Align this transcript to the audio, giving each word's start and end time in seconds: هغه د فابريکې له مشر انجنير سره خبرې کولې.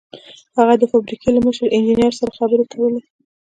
هغه 0.57 0.73
د 0.77 0.83
فابريکې 0.91 1.29
له 1.35 1.39
مشر 1.45 1.65
انجنير 1.75 2.13
سره 2.19 2.31
خبرې 2.39 2.65
کولې. 2.73 3.01